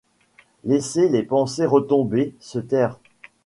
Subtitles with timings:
[0.63, 2.97] Laisser les pensées retomber, se taire.